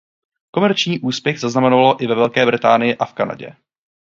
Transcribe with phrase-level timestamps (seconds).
[0.51, 3.55] Komerční úspěch zaznamenalo i ve Velké Británii a v Kanadě.